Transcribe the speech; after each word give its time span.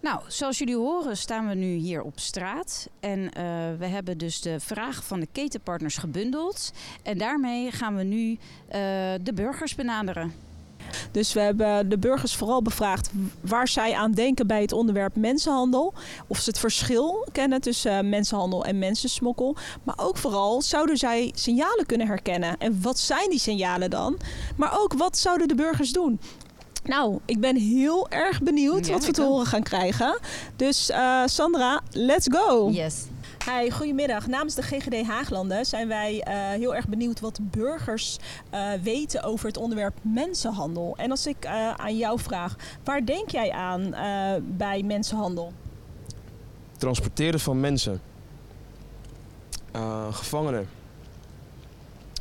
Nou, 0.00 0.20
zoals 0.26 0.58
jullie 0.58 0.76
horen 0.76 1.16
staan 1.16 1.48
we 1.48 1.54
nu 1.54 1.74
hier 1.74 2.02
op 2.02 2.18
straat. 2.18 2.88
En 3.00 3.32
eh, 3.32 3.44
we 3.78 3.86
hebben 3.86 4.18
dus 4.18 4.40
de 4.40 4.60
vragen 4.60 5.02
van 5.02 5.20
de 5.20 5.28
ketenpartners 5.32 5.96
gebundeld. 5.96 6.72
En 7.02 7.18
daarmee 7.18 7.70
gaan 7.70 7.96
we 7.96 8.02
nu 8.02 8.38
eh, 8.68 8.80
de 9.22 9.32
burgers 9.34 9.74
benaderen. 9.74 10.32
Dus 11.10 11.32
we 11.32 11.40
hebben 11.40 11.88
de 11.88 11.98
burgers 11.98 12.34
vooral 12.34 12.62
bevraagd 12.62 13.10
waar 13.40 13.68
zij 13.68 13.94
aan 13.94 14.12
denken 14.12 14.46
bij 14.46 14.60
het 14.60 14.72
onderwerp 14.72 15.16
mensenhandel. 15.16 15.94
Of 16.26 16.38
ze 16.38 16.50
het 16.50 16.58
verschil 16.58 17.26
kennen 17.32 17.60
tussen 17.60 17.98
eh, 17.98 18.04
mensenhandel 18.04 18.64
en 18.64 18.78
mensensmokkel. 18.78 19.56
Maar 19.82 19.98
ook 19.98 20.16
vooral 20.16 20.62
zouden 20.62 20.96
zij 20.96 21.32
signalen 21.34 21.86
kunnen 21.86 22.06
herkennen. 22.06 22.58
En 22.58 22.82
wat 22.82 22.98
zijn 22.98 23.30
die 23.30 23.38
signalen 23.38 23.90
dan? 23.90 24.18
Maar 24.56 24.78
ook 24.80 24.92
wat 24.92 25.18
zouden 25.18 25.48
de 25.48 25.54
burgers 25.54 25.92
doen? 25.92 26.20
Nou, 26.84 27.18
ik 27.24 27.40
ben 27.40 27.56
heel 27.56 28.08
erg 28.10 28.42
benieuwd 28.42 28.86
Ja, 28.86 28.92
wat 28.92 29.06
we 29.06 29.12
te 29.12 29.22
horen 29.22 29.46
gaan 29.46 29.62
krijgen. 29.62 30.18
Dus 30.56 30.90
eh, 30.90 31.22
Sandra, 31.26 31.80
let's 31.90 32.26
go! 32.30 32.70
Yes. 32.70 33.04
Hi, 33.44 33.70
goedemiddag. 33.70 34.26
Namens 34.26 34.54
de 34.54 34.62
GGD 34.62 35.06
Haaglanden 35.06 35.64
zijn 35.66 35.88
wij 35.88 36.20
eh, 36.22 36.34
heel 36.34 36.74
erg 36.74 36.88
benieuwd 36.88 37.20
wat 37.20 37.38
burgers 37.42 38.16
eh, 38.50 38.72
weten 38.82 39.22
over 39.22 39.46
het 39.46 39.56
onderwerp 39.56 39.94
mensenhandel. 40.02 40.94
En 40.96 41.10
als 41.10 41.26
ik 41.26 41.44
eh, 41.44 41.74
aan 41.74 41.96
jou 41.96 42.18
vraag, 42.20 42.56
waar 42.84 43.04
denk 43.06 43.30
jij 43.30 43.50
aan 43.52 43.94
eh, 43.94 44.32
bij 44.42 44.82
mensenhandel? 44.82 45.52
Transporteren 46.78 47.40
van 47.40 47.60
mensen. 47.60 48.00
Eh, 49.72 50.06
gevangenen. 50.14 50.68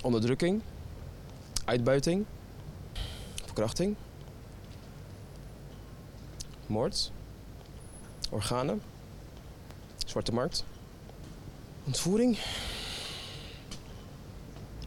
Onderdrukking. 0.04 0.62
Uitbuiting. 1.66 2.26
Verkrachting. 3.46 3.96
Moord. 6.70 7.12
Organen. 8.30 8.82
Zwarte 10.06 10.34
markt. 10.34 10.64
Ontvoering. 11.86 12.38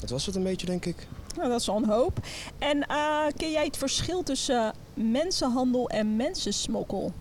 Dat 0.00 0.10
was 0.10 0.26
het 0.26 0.34
een 0.34 0.42
beetje, 0.42 0.66
denk 0.66 0.84
ik. 0.84 1.06
Nou, 1.36 1.48
dat 1.48 1.60
is 1.60 1.68
al 1.68 1.76
een 1.76 1.88
hoop. 1.88 2.18
En 2.58 2.86
eh, 2.86 3.26
ken 3.36 3.50
jij 3.50 3.64
het 3.64 3.76
verschil 3.76 4.22
tussen 4.22 4.74
mensenhandel 4.94 5.88
en 5.88 6.16
mensensmokkel? 6.16 7.12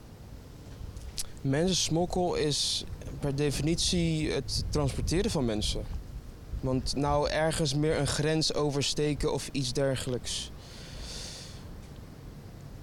Mensensmokkel 1.41 2.35
is 2.35 2.85
per 3.19 3.35
definitie 3.35 4.31
het 4.31 4.63
transporteren 4.69 5.31
van 5.31 5.45
mensen. 5.45 5.83
Want 6.59 6.95
nou 6.95 7.29
ergens 7.29 7.75
meer 7.75 7.99
een 7.99 8.07
grens 8.07 8.53
oversteken 8.53 9.33
of 9.33 9.49
iets 9.51 9.73
dergelijks. 9.73 10.51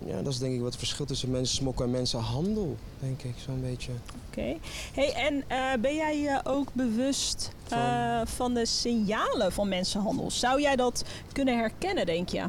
Ja, 0.06 0.22
dat 0.22 0.32
is 0.32 0.38
denk 0.38 0.52
ik 0.54 0.58
wat 0.60 0.68
het 0.68 0.78
verschil 0.78 1.04
tussen 1.06 1.30
mensensmokkel 1.30 1.84
en 1.84 1.91
mensenhandel, 1.91 2.77
denk 3.00 3.22
ik 3.22 3.34
zo'n 3.36 3.60
beetje. 3.60 3.92
Oké. 4.28 4.56
Hey, 4.94 5.12
en 5.14 5.44
eh, 5.48 5.80
ben 5.80 5.94
jij 5.94 6.20
je 6.20 6.40
ook 6.44 6.68
bewust 6.72 7.50
Van? 7.64 7.78
eh, 7.78 8.20
van 8.24 8.55
de 8.55 8.66
signalen 8.66 9.52
van 9.52 9.68
mensenhandel? 9.68 10.30
Zou 10.30 10.60
jij 10.60 10.77
dat 10.77 11.05
kunnen 11.32 11.58
herkennen, 11.58 12.06
denk 12.06 12.28
je? 12.28 12.44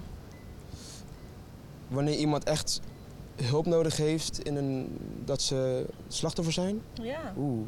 Wanneer 1.88 2.16
iemand 2.16 2.44
echt 2.44 2.82
hulp 3.36 3.66
nodig 3.66 3.98
heeft 3.98 4.40
in 4.44 4.56
een, 4.56 4.98
dat 5.26 5.42
ze 5.42 5.86
slachtoffer 6.08 6.54
zijn, 6.54 6.82
Ja. 6.94 7.34
oeh. 7.38 7.68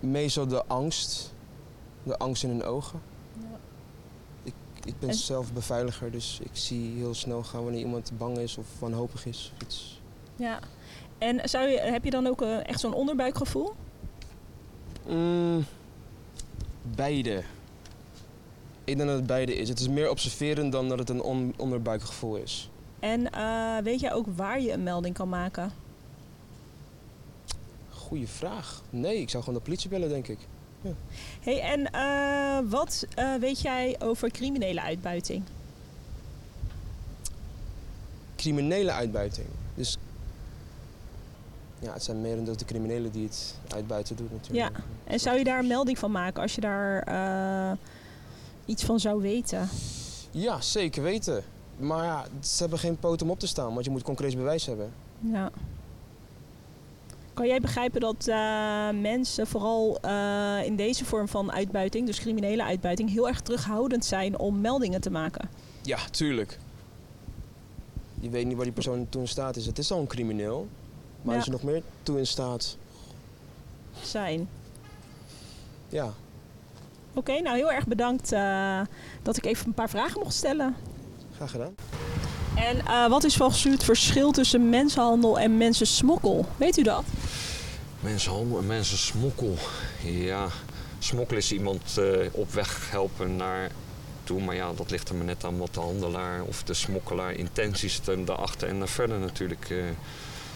Meestal 0.00 0.46
de 0.46 0.64
angst. 0.66 1.32
De 2.02 2.18
angst 2.18 2.42
in 2.42 2.48
hun 2.48 2.64
ogen. 2.64 3.00
Ik, 4.84 4.98
ben 4.98 5.08
En- 5.08 5.14
zelf 5.14 5.52
beveiliger, 5.52 6.10
dus 6.10 6.38
ik 6.42 6.50
zie 6.52 6.96
heel 6.96 7.14
snel 7.14 7.42
gaan 7.42 7.62
wanneer 7.62 7.80
iemand 7.80 8.12
bang 8.18 8.38
is 8.38 8.58
of 8.58 8.66
wanhopig 8.78 9.26
is. 9.26 9.52
of 9.56 9.62
Iets. 9.62 10.00
Ja. 10.36 10.58
En 11.18 11.48
zou 11.48 11.68
je, 11.68 11.78
heb 11.80 12.04
je 12.04 12.10
dan 12.10 12.26
ook 12.26 12.42
eh, 12.42 12.68
echt 12.68 12.80
zo'n 12.80 12.94
onderbuikgevoel? 12.94 13.72
Mm, 15.08 15.64
beide. 16.82 17.42
Ik 18.84 18.96
denk 18.96 19.08
dat 19.08 19.18
het 19.18 19.26
beide 19.26 19.54
is. 19.56 19.68
Het 19.68 19.80
is 19.80 19.88
meer 19.88 20.10
observeren 20.10 20.70
dan 20.70 20.88
dat 20.88 20.98
het 20.98 21.08
een 21.10 21.22
on 21.22 21.54
onderbuikgevoel 21.56 22.36
is. 22.36 22.70
En 23.00 23.30
eh, 23.32 23.76
weet 23.82 24.00
jij 24.00 24.12
ook 24.12 24.26
waar 24.36 24.60
je 24.60 24.72
een 24.72 24.82
melding 24.82 25.14
kan 25.14 25.28
maken? 25.28 25.72
Goeie 27.90 28.28
vraag. 28.28 28.82
Nee, 28.90 29.20
ik 29.20 29.30
zou 29.30 29.42
gewoon 29.44 29.58
de 29.58 29.64
politie 29.64 29.90
bellen, 29.90 30.08
denk 30.08 30.28
ik. 30.28 30.38
Hey, 31.40 31.60
en 31.60 31.90
eh, 31.90 32.70
wat 32.70 33.06
eh, 33.14 33.34
weet 33.34 33.60
jij 33.60 33.96
over 33.98 34.30
criminele 34.30 34.80
uitbuiting? 34.80 35.42
Criminele 38.36 38.92
uitbuiting. 38.92 39.46
Dus 39.74 39.98
ja, 41.78 41.92
het 41.92 42.02
zijn 42.02 42.20
meer 42.20 42.44
dan 42.44 42.54
de 42.54 42.64
criminelen 42.64 43.10
die 43.10 43.24
het 43.24 43.54
uitbuiten 43.68 44.16
doen 44.16 44.28
natuurlijk. 44.32 44.78
En 45.04 45.20
zou 45.20 45.38
je 45.38 45.44
daar 45.44 45.58
een 45.58 45.66
melding 45.66 45.98
van 45.98 46.10
maken 46.10 46.42
als 46.42 46.54
je 46.54 46.60
daar 46.60 47.02
eh, 47.02 47.78
iets 48.64 48.84
van 48.84 49.00
zou 49.00 49.22
weten? 49.22 49.68
Ja, 50.30 50.60
zeker 50.60 51.02
weten. 51.02 51.44
Maar 51.76 52.04
ja, 52.04 52.24
ze 52.40 52.60
hebben 52.60 52.78
geen 52.78 52.98
poot 52.98 53.22
om 53.22 53.30
op 53.30 53.38
te 53.38 53.46
staan, 53.46 53.72
want 53.72 53.84
je 53.84 53.90
moet 53.90 54.02
concreet 54.02 54.36
bewijs 54.36 54.66
hebben. 54.66 54.92
Ja. 55.18 55.50
Kan 57.34 57.46
jij 57.46 57.60
begrijpen 57.60 58.00
dat 58.00 58.26
eh, 58.28 58.88
mensen 58.90 59.46
vooral 59.46 59.98
eh, 60.00 60.58
in 60.64 60.76
deze 60.76 61.04
vorm 61.04 61.28
van 61.28 61.52
uitbuiting, 61.52 62.06
dus 62.06 62.20
criminele 62.20 62.62
uitbuiting, 62.62 63.10
heel 63.10 63.28
erg 63.28 63.40
terughoudend 63.40 64.04
zijn 64.04 64.38
om 64.38 64.60
meldingen 64.60 65.00
te 65.00 65.10
maken? 65.10 65.48
Ja, 65.82 65.98
tuurlijk. 66.10 66.58
Je 68.20 68.28
weet 68.30 68.46
niet 68.46 68.54
waar 68.54 68.64
die 68.64 68.72
persoon 68.72 69.06
toe 69.08 69.20
in 69.20 69.28
staat 69.28 69.56
is. 69.56 69.66
Het 69.66 69.78
is 69.78 69.90
al 69.92 70.00
een 70.00 70.06
crimineel. 70.06 70.68
Maar 71.22 71.34
Ja. 71.34 71.40
is 71.40 71.46
er 71.46 71.52
nog 71.52 71.62
meer 71.62 71.82
toe 72.02 72.18
in 72.18 72.26
staat? 72.26 72.76
Zijn. 74.02 74.48
Ja. 75.88 76.12
Oké, 77.14 77.40
nou 77.40 77.56
heel 77.56 77.72
erg 77.72 77.86
bedankt 77.86 78.32
eh, 78.32 78.80
dat 79.22 79.36
ik 79.36 79.44
even 79.44 79.66
een 79.66 79.74
paar 79.74 79.90
vragen 79.90 80.20
mocht 80.20 80.34
stellen. 80.34 80.74
Graag 81.34 81.50
gedaan. 81.50 81.74
En 82.56 82.86
eh, 82.86 83.08
wat 83.08 83.24
is 83.24 83.36
volgens 83.36 83.64
u 83.64 83.70
het 83.70 83.84
verschil 83.84 84.30
tussen 84.30 84.68
mensenhandel 84.68 85.38
en 85.38 85.56
mensensmokkel? 85.56 86.46
Weet 86.56 86.76
u 86.76 86.82
dat? 86.82 87.04
Mensenhandel 88.00 88.58
en 88.58 88.66
mensensmokkel. 88.66 89.56
Ja, 90.02 90.46
smokkel 90.98 91.36
is 91.36 91.52
iemand 91.52 91.98
eh, 91.98 92.04
op 92.32 92.52
weg 92.52 92.90
helpen 92.90 93.36
naar 93.36 93.70
toe. 94.24 94.40
Maar 94.40 94.54
ja, 94.54 94.72
dat 94.72 94.90
ligt 94.90 95.08
er 95.08 95.14
maar 95.14 95.24
net 95.24 95.44
aan 95.44 95.58
wat 95.58 95.74
de 95.74 95.80
handelaar 95.80 96.42
of 96.42 96.62
de 96.62 96.74
smokkelaar 96.74 97.32
intenties 97.32 98.00
er 98.06 98.24
daarachter 98.24 98.68
en 98.68 98.78
daar 98.78 98.88
verder 98.88 99.18
natuurlijk 99.18 99.70
eh 99.70 99.78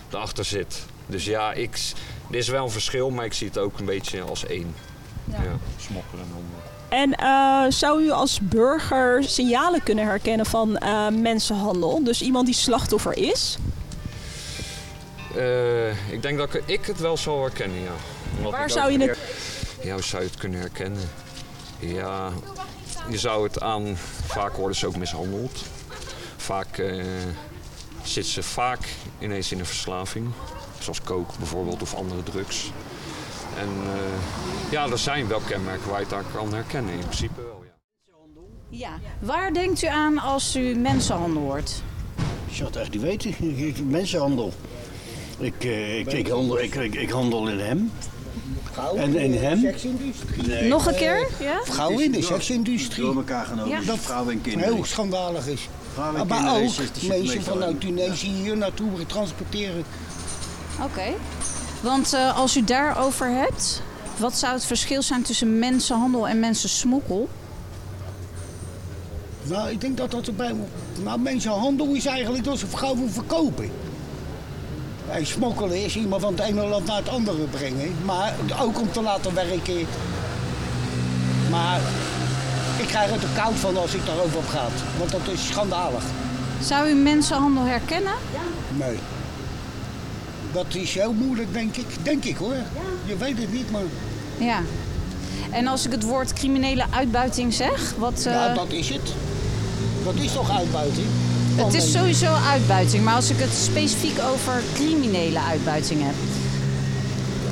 daarachter 0.09 0.45
zit. 0.45 0.87
Dus 1.07 1.25
ja, 1.25 1.53
ik, 1.53 1.93
er 2.31 2.37
is 2.37 2.49
wel 2.49 2.65
een 2.65 2.71
verschil, 2.71 3.11
maar 3.11 3.25
ik 3.25 3.33
zie 3.33 3.47
het 3.47 3.59
ook 3.59 3.79
een 3.79 3.85
beetje 3.85 4.21
als 4.23 4.47
één. 4.47 4.75
Ja. 5.25 5.59
smokkelen 5.77 6.25
en 6.25 6.31
handel. 6.33 6.78
En 6.89 7.15
eh, 7.15 7.65
zou 7.69 8.03
u 8.03 8.11
als 8.11 8.39
burger 8.43 9.25
signalen 9.25 9.83
kunnen 9.83 10.05
herkennen 10.05 10.47
van 10.47 10.77
eh, 10.77 11.09
mensenhandel? 11.09 12.05
Dus 12.05 12.23
iemand 12.23 12.47
die 12.47 12.55
slachtoffer 12.55 13.17
is? 13.17 13.59
Eh, 15.37 16.13
ik 16.13 16.23
denk 16.23 16.39
dat 16.39 16.59
ik, 16.65 16.87
het 16.87 16.99
wel 17.01 17.17
zou 17.17 17.41
herkennen, 17.41 17.81
ja. 17.81 17.91
Omdat 18.37 18.53
Waar 18.53 18.71
zou 18.71 18.93
je 18.93 18.99
het- 18.99 19.07
her- 19.09 19.87
Ja, 19.87 19.93
hoe 19.93 20.03
zou 20.03 20.23
je 20.23 20.29
het 20.29 20.39
kunnen 20.39 20.61
herkennen? 20.61 21.11
Ja, 21.79 22.31
je 23.11 23.19
zou 23.19 23.45
het 23.47 23.61
aan... 23.61 23.97
Vaak 24.27 24.57
worden 24.57 24.77
ze 24.77 24.87
ook 24.87 24.97
mishandeld. 24.97 25.63
Vaak 26.37 26.79
eh 26.79 27.05
zit 28.03 28.27
ze 28.27 28.43
vaak 28.43 28.89
ineens 29.19 29.53
in 29.53 29.59
een 29.59 29.67
verslaving. 29.67 30.31
Zoals 30.79 31.03
coke 31.03 31.33
bijvoorbeeld 31.39 31.83
of 31.83 31.95
andere 31.95 32.23
drugs. 32.23 32.71
En 33.59 33.69
eh, 33.69 34.71
ja, 34.71 34.89
er 34.89 34.99
zijn 34.99 35.29
wel 35.29 35.41
kenmerken 35.41 35.91
waar 35.91 36.01
je 36.01 36.07
het 36.15 36.25
kan 36.35 36.55
herkennen. 36.55 36.93
In 36.93 36.99
principe 36.99 37.43
wel, 37.43 37.65
ja. 37.65 37.77
Ja. 38.69 38.99
Waar 39.21 39.53
denkt 39.53 39.83
u 39.83 39.87
aan 39.87 40.19
als 40.19 40.57
u 40.57 40.75
mensenhandel 40.75 41.43
hoort? 41.43 41.83
Ik 42.49 42.55
zou 42.55 42.69
het 42.69 42.77
echt 42.77 42.91
niet 42.91 43.03
weten. 43.03 43.35
Mensenhandel. 43.91 44.53
Ik, 45.39 45.65
eh, 45.65 45.99
ik, 45.99 46.13
ik, 46.13 46.29
handel, 46.29 46.61
ik, 46.61 46.75
ik, 46.75 46.95
ik 46.95 47.11
handel 47.11 47.49
in 47.49 47.59
hem. 47.59 47.93
En 48.97 49.17
in 49.17 49.35
hem. 49.35 49.61
Nee, 50.47 50.69
Nog 50.69 50.87
een 50.87 50.95
keer? 50.95 51.29
Ja? 51.41 51.61
Vrouwen 51.65 52.05
in 52.05 52.13
de 52.13 52.23
seksindustrie. 52.23 53.05
Door 53.05 53.17
elkaar 53.17 53.47
genomen. 53.47 53.69
Ja. 53.69 53.81
Dus 53.81 54.01
vrouwen 54.01 54.33
en 54.33 54.41
kinderen. 54.41 54.75
Heel 54.75 54.85
schandalig 54.85 55.47
is. 55.47 55.69
Vrouwen 55.93 56.21
en 56.21 56.27
maar 56.27 56.37
kinderen 56.37 56.63
ook 56.63 56.69
is 56.69 56.75
60 56.75 57.09
mensen 57.09 57.43
vanuit. 57.43 57.81
Tunesië 57.81 58.31
hier 58.31 58.57
naartoe 58.57 59.07
transporteren. 59.07 59.85
Oké. 60.83 61.15
Want 61.81 62.13
eh, 62.13 62.37
als 62.37 62.57
u 62.57 62.65
daarover 62.65 63.31
hebt, 63.31 63.83
wat 64.17 64.37
zou 64.37 64.55
het 64.55 64.65
verschil 64.65 65.03
zijn 65.03 65.23
tussen 65.23 65.59
mensenhandel 65.59 66.29
en 66.29 66.41
mensensmokkel? 66.41 67.29
Nou, 69.43 69.71
ik 69.71 69.81
denk 69.81 69.97
dat 69.97 70.11
dat 70.11 70.27
erbij 70.27 70.53
moet. 70.53 71.05
Nou, 71.05 71.21
mensenhandel 71.21 71.87
is 71.87 72.07
eigenlijk 72.07 72.45
dat 72.45 72.59
ze 72.59 72.67
vrouwen 72.67 73.11
verkopen. 73.11 73.71
En 75.11 75.27
smokkelen 75.27 75.85
is 75.85 75.97
iemand 75.97 76.23
van 76.23 76.33
het 76.33 76.43
ene 76.43 76.67
land 76.67 76.87
naar 76.87 76.97
het 76.97 77.09
andere 77.09 77.45
brengen. 77.45 77.95
Maar 78.05 78.35
ook 78.61 78.81
om 78.81 78.93
te 78.93 79.03
laten 79.03 79.35
werken. 79.35 79.87
Maar 81.51 81.81
ik 82.79 82.87
krijg 82.87 83.11
het 83.11 83.23
er 83.23 83.29
koud 83.43 83.55
van 83.55 83.77
als 83.77 83.95
ik 83.95 84.07
daarover 84.07 84.39
op 84.39 84.49
gaat. 84.49 84.73
Want 84.99 85.11
dat 85.11 85.29
is 85.33 85.47
schandalig. 85.47 86.03
Zou 86.63 86.89
u 86.89 86.95
mensenhandel 86.95 87.65
herkennen? 87.65 88.15
Nee. 88.77 88.99
Dat 90.53 90.75
is 90.75 90.95
heel 90.95 91.13
moeilijk, 91.13 91.53
denk 91.53 91.77
ik. 91.77 91.87
Denk 92.03 92.25
ik 92.25 92.37
hoor. 92.37 92.55
Je 93.05 93.17
weet 93.17 93.39
het 93.39 93.53
niet, 93.53 93.71
maar 93.71 93.83
Ja. 94.39 94.61
En 95.51 95.67
als 95.67 95.87
ik 95.87 95.93
het 95.93 96.03
woord 96.05 96.33
criminele 96.33 96.85
uitbuiting 96.91 97.55
zeg, 97.55 97.95
wat... 97.99 98.23
ja, 98.25 98.55
dat 98.55 98.71
is 98.73 98.89
het. 98.89 99.13
Dat 100.05 100.15
is 100.15 100.33
toch 100.33 100.59
uitbuiting? 100.59 101.07
Het 101.55 101.67
is 101.67 101.73
mensen. 101.73 101.91
sowieso 101.91 102.35
uitbuiting, 102.51 103.05
maar 103.05 103.15
als 103.15 103.31
ik 103.31 103.39
het 103.39 103.53
specifiek 103.53 104.19
over 104.33 104.63
criminele 104.75 105.39
uitbuiting 105.41 106.01
heb. 106.03 106.15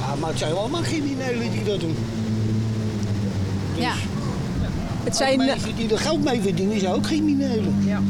Ja, 0.01 0.15
maar 0.21 0.31
het 0.31 0.39
zijn 0.39 0.53
wel 0.53 0.69
maar 0.69 0.83
criminelen 0.83 1.51
die 1.51 1.65
dat 1.65 1.81
doen. 1.81 1.97
Ja. 3.75 3.93
Het 5.05 5.09
Ook 5.09 5.15
zijn, 5.15 5.39
mensen 5.39 5.77
die 5.77 5.93
er 5.93 5.99
geld 5.99 6.25
mee 6.25 6.41
verdienen, 6.41 6.81
zijn 6.81 6.93
ook 6.93 7.03
criminelen. 7.03 7.83
ja. 7.87 8.01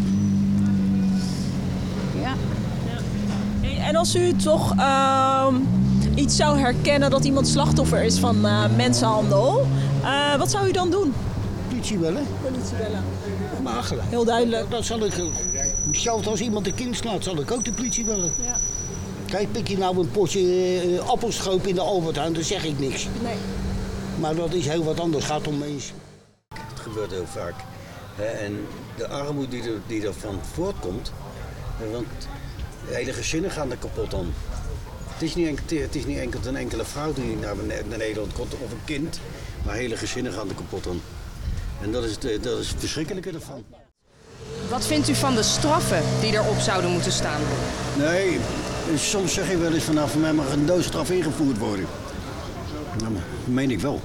En 3.86 3.96
als 3.96 4.14
u 4.14 4.32
toch 4.36 4.74
ehm, 4.78 5.54
iets 6.14 6.36
zou 6.36 6.58
herkennen 6.58 7.10
dat 7.10 7.24
iemand 7.24 7.48
slachtoffer 7.48 8.02
is 8.02 8.18
van 8.18 8.46
eh, 8.46 8.64
mensenhandel, 8.76 9.66
eh, 10.02 10.36
wat 10.36 10.50
zou 10.50 10.68
u 10.68 10.72
dan 10.72 10.90
doen? 10.90 11.14
Politie 11.68 11.96
bellen. 11.98 12.26
Politie 12.42 12.76
bellen. 12.76 13.04
Maar 13.62 13.82
gelijk. 13.82 14.08
Heel 14.08 14.24
duidelijk. 14.24 14.70
Dat 14.70 14.84
zal 14.84 15.04
ik. 15.04 15.14
eh, 15.18 15.24
Hetzelfde 15.86 16.30
als 16.30 16.40
iemand 16.40 16.66
een 16.66 16.74
kind 16.74 16.96
slaat, 16.96 17.24
zal 17.24 17.36
ik 17.40 17.50
ook 17.50 17.64
de 17.64 17.72
politie 17.72 18.04
bellen. 18.04 18.32
Ja. 18.44 18.56
Kijk, 19.26 19.52
pik 19.52 19.68
je 19.68 19.78
nou 19.78 19.98
een 19.98 20.10
potje 20.10 21.00
appelstroop 21.06 21.66
in 21.66 21.74
de 21.74 21.80
Albert 21.80 22.16
Heijn, 22.16 22.32
dan 22.32 22.42
zeg 22.42 22.64
ik 22.64 22.78
niks. 22.78 23.06
Nee. 23.22 23.34
Maar 24.20 24.34
dat 24.34 24.52
is 24.52 24.66
heel 24.66 24.84
wat 24.84 25.00
anders, 25.00 25.24
gaat 25.24 25.46
om 25.48 25.58
mensen. 25.58 25.94
Het 26.54 26.80
gebeurt 26.80 27.10
heel 27.10 27.26
vaak. 27.26 27.54
Hè, 28.14 28.24
En 28.24 28.56
de 28.96 29.08
armoede 29.08 29.48
die, 29.48 29.62
er, 29.62 29.80
die 29.86 30.06
ervan 30.06 30.38
voortkomt, 30.54 31.12
want 31.92 32.06
hele 32.88 33.12
gezinnen 33.12 33.50
gaan 33.50 33.70
er 33.70 33.76
kapot 33.76 34.14
aan. 34.14 34.34
Het 35.06 35.22
is 35.22 35.34
niet 35.34 35.46
enkel, 35.46 35.78
het 35.78 35.94
is 35.94 36.04
niet 36.04 36.18
enkel 36.18 36.40
een 36.44 36.56
enkele 36.56 36.84
vrouw 36.84 37.12
die 37.12 37.36
naar, 37.36 37.54
Nederland 37.98 38.32
komt 38.32 38.54
of 38.54 38.70
een 38.70 38.84
kind, 38.84 39.20
maar 39.64 39.74
hele 39.74 39.96
gezinnen 39.96 40.32
gaan 40.32 40.48
er 40.48 40.54
kapot 40.54 40.86
aan. 40.86 41.00
En 41.82 41.92
dat 41.92 42.04
is 42.04 42.10
het, 42.10 42.42
dat 42.42 42.58
is 42.58 42.68
het 42.68 42.78
verschrikkelijke 42.78 43.30
ervan. 43.30 43.64
Wat 44.68 44.86
vindt 44.86 45.08
u 45.08 45.14
van 45.14 45.34
de 45.34 45.42
straffen 45.42 46.02
die 46.20 46.32
erop 46.32 46.58
zouden 46.58 46.90
moeten 46.90 47.12
staan? 47.12 47.40
Nee, 47.98 48.38
soms 48.96 49.34
zeg 49.34 49.50
je 49.50 49.56
wel 49.56 49.72
eens 49.72 49.84
vanaf 49.84 50.10
voor 50.10 50.20
mij 50.20 50.32
mag 50.32 50.52
een 50.52 50.66
doodstraf 50.66 51.10
ingevoerd 51.10 51.58
worden. 51.58 51.86
Nou, 52.98 53.12
dat 53.12 53.22
meen 53.44 53.70
ik 53.70 53.80
wel. 53.80 54.00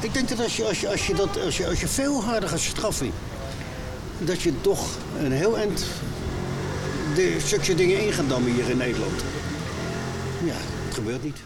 Ik 0.00 0.14
denk 0.14 0.28
dat 0.28 0.40
als 0.40 0.56
je, 0.56 0.64
als 0.64 0.80
je, 0.80 0.88
als 0.88 1.06
je, 1.06 1.14
dat, 1.14 1.44
als 1.44 1.56
je, 1.56 1.66
als 1.66 1.80
je 1.80 1.88
veel 1.88 2.22
harder 2.22 2.48
gaat 2.48 2.60
straffen, 2.60 3.10
dat 4.18 4.42
je 4.42 4.60
toch 4.60 4.86
een 5.18 5.32
heel 5.32 5.56
eind 5.56 5.84
de 7.16 7.36
stukje 7.40 7.74
dingen 7.74 8.00
in 8.00 8.28
dammen 8.28 8.52
hier 8.52 8.70
in 8.70 8.76
Nederland. 8.76 9.24
Ja, 10.44 10.54
het 10.84 10.94
gebeurt 10.94 11.22
niet. 11.22 11.38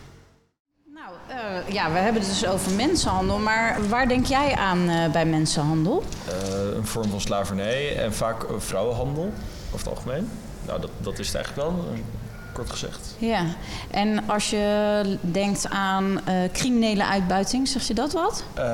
Nou, 0.94 1.12
eh, 1.28 1.72
ja, 1.72 1.92
we 1.92 1.98
hebben 1.98 2.22
het 2.22 2.30
dus 2.30 2.46
over 2.46 2.72
mensenhandel, 2.72 3.38
maar 3.38 3.88
waar 3.88 4.08
denk 4.08 4.26
jij 4.26 4.54
aan 4.54 4.88
eh, 4.88 5.10
bij 5.10 5.26
mensenhandel? 5.26 6.04
Eh, 6.26 6.76
een 6.76 6.86
vorm 6.86 7.10
van 7.10 7.20
slavernij 7.20 7.96
en 7.96 8.14
vaak 8.14 8.46
vrouwenhandel 8.58 9.32
over 9.66 9.86
het 9.86 9.88
algemeen. 9.88 10.28
Nou, 10.66 10.80
dat, 10.80 10.90
dat 10.98 11.18
is 11.18 11.26
het 11.26 11.36
eigenlijk 11.36 11.68
wel, 11.68 11.84
kort 12.52 12.70
gezegd. 12.70 13.14
Ja, 13.18 13.44
en 13.90 14.28
als 14.28 14.50
je 14.50 15.18
denkt 15.20 15.68
aan 15.68 16.20
eh, 16.24 16.34
criminele 16.52 17.06
uitbuiting, 17.06 17.68
zeg 17.68 17.82
je 17.82 17.94
dat 17.94 18.12
wat? 18.12 18.44
Eh, 18.54 18.64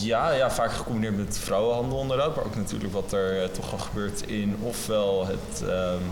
ja, 0.00 0.30
ja, 0.30 0.50
vaak 0.50 0.72
gecombineerd 0.72 1.16
met 1.16 1.38
vrouwenhandel 1.38 2.00
inderdaad, 2.00 2.36
maar 2.36 2.44
ook 2.44 2.56
natuurlijk 2.56 2.92
wat 2.92 3.12
er 3.12 3.42
eh, 3.42 3.48
toch 3.48 3.72
al 3.72 3.78
gebeurt 3.78 4.22
in 4.26 4.56
ofwel 4.62 5.26
het, 5.26 5.68
ehm, 5.68 6.02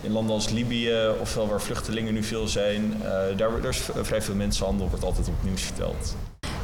in 0.00 0.12
landen 0.12 0.34
als 0.34 0.48
Libië, 0.50 0.96
ofwel 1.20 1.48
waar 1.48 1.60
vluchtelingen 1.60 2.14
nu 2.14 2.22
veel 2.22 2.48
zijn. 2.48 3.02
Eh, 3.02 3.36
daar, 3.36 3.60
daar 3.60 3.70
is 3.70 3.82
vrij 4.02 4.22
veel 4.22 4.34
mensenhandel, 4.34 4.88
wordt 4.88 5.04
altijd 5.04 5.28
op 5.28 5.34
het 5.36 5.44
nieuws 5.44 5.62
verteld. 5.62 6.16